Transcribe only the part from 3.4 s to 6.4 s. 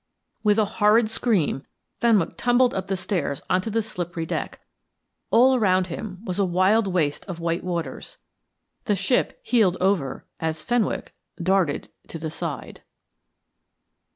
on to the slippery deck. All round him was